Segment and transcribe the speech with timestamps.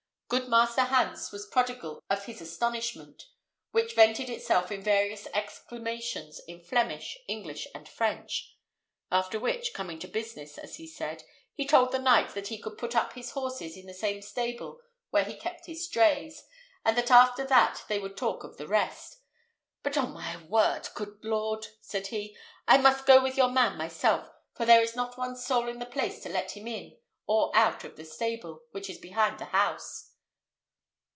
[0.39, 3.23] Good Master Hans was prodigal of his astonishment,
[3.71, 8.55] which vented itself in various exclamations in Flemish, English, and French;
[9.11, 12.77] after which, coming to business, as he said, he told the knight that he could
[12.77, 14.79] put up his horses in the same stable
[15.09, 16.45] where he kept his drays,
[16.85, 19.17] and that after that they would talk of the rest.
[19.83, 22.37] "But on my wort, my coot lord," said he,
[22.69, 25.85] "I must go with your man myself, for there is not one soul in the
[25.85, 26.97] place to let him in
[27.27, 30.07] or out of the stable, which is behind the house."